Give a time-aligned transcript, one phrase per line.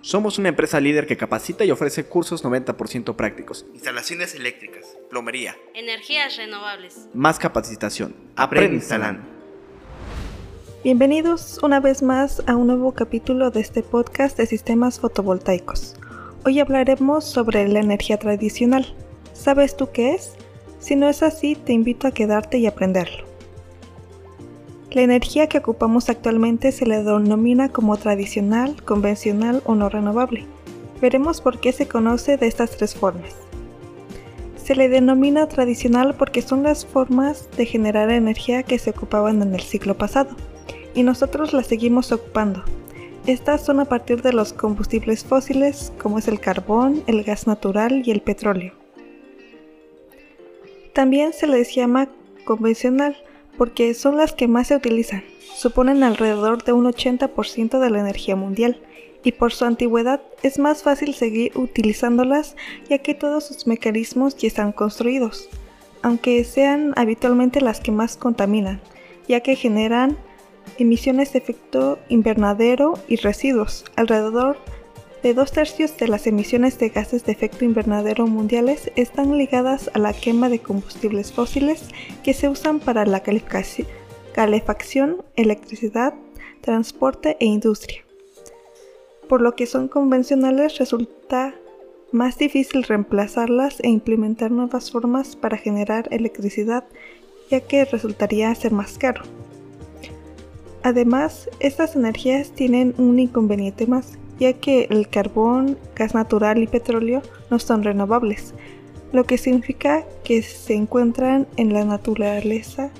[0.00, 3.66] Somos una empresa líder que capacita y ofrece cursos 90% prácticos.
[3.74, 5.56] Instalaciones eléctricas, Plomería.
[5.74, 7.08] Energías renovables.
[7.14, 8.14] Más capacitación.
[8.36, 9.22] Aprende instalando.
[10.84, 15.96] Bienvenidos una vez más a un nuevo capítulo de este podcast de sistemas fotovoltaicos.
[16.44, 18.94] Hoy hablaremos sobre la energía tradicional.
[19.32, 20.34] ¿Sabes tú qué es?
[20.78, 23.27] Si no es así, te invito a quedarte y aprenderlo.
[24.90, 30.46] La energía que ocupamos actualmente se le denomina como tradicional, convencional o no renovable.
[31.02, 33.34] Veremos por qué se conoce de estas tres formas.
[34.56, 39.54] Se le denomina tradicional porque son las formas de generar energía que se ocupaban en
[39.54, 40.34] el siglo pasado,
[40.94, 42.64] y nosotros las seguimos ocupando.
[43.26, 48.02] Estas son a partir de los combustibles fósiles como es el carbón, el gas natural
[48.06, 48.72] y el petróleo.
[50.94, 52.08] También se les llama
[52.46, 53.18] convencional
[53.58, 55.24] porque son las que más se utilizan.
[55.54, 58.80] Suponen alrededor de un 80% de la energía mundial
[59.24, 62.56] y por su antigüedad es más fácil seguir utilizándolas
[62.88, 65.48] ya que todos sus mecanismos ya están construidos,
[66.02, 68.80] aunque sean habitualmente las que más contaminan,
[69.26, 70.16] ya que generan
[70.78, 74.77] emisiones de efecto invernadero y residuos, alrededor de
[75.22, 80.12] dos tercios de las emisiones de gases de efecto invernadero mundiales están ligadas a la
[80.12, 81.88] quema de combustibles fósiles
[82.22, 86.14] que se usan para la calefacción, electricidad,
[86.60, 88.04] transporte e industria.
[89.28, 91.54] Por lo que son convencionales resulta
[92.12, 96.84] más difícil reemplazarlas e implementar nuevas formas para generar electricidad,
[97.50, 99.22] ya que resultaría ser más caro.
[100.82, 107.22] Además, estas energías tienen un inconveniente más, ya que el carbón, gas natural y petróleo
[107.50, 108.54] no son renovables,
[109.12, 112.90] lo que significa que se encuentran en la naturaleza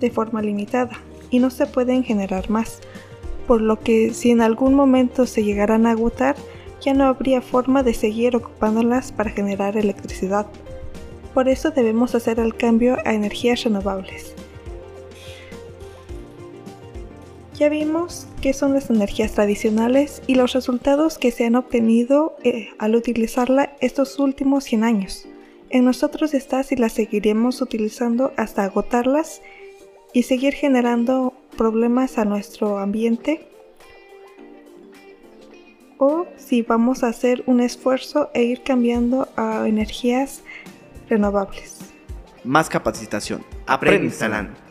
[0.00, 0.98] de forma limitada
[1.30, 2.80] y no se pueden generar más,
[3.46, 6.36] por lo que si en algún momento se llegaran a agotar,
[6.80, 10.46] ya no habría forma de seguir ocupándolas para generar electricidad.
[11.34, 14.34] Por eso debemos hacer el cambio a energías renovables.
[17.56, 22.68] Ya vimos qué son las energías tradicionales y los resultados que se han obtenido eh,
[22.78, 25.26] al utilizarla estos últimos 100 años.
[25.70, 29.40] En nosotros está si las seguiremos utilizando hasta agotarlas
[30.12, 33.48] y seguir generando problemas a nuestro ambiente
[35.96, 40.42] o si vamos a hacer un esfuerzo e ir cambiando a energías
[41.08, 41.78] renovables.
[42.44, 43.42] Más capacitación.
[43.66, 44.65] Aprende instalando.